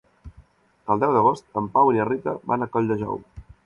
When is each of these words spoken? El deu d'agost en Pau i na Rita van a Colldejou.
El 0.93 1.03
deu 1.03 1.13
d'agost 1.17 1.61
en 1.63 1.69
Pau 1.79 1.95
i 1.97 2.01
na 2.03 2.11
Rita 2.11 2.37
van 2.53 2.65
a 2.71 2.75
Colldejou. 2.77 3.27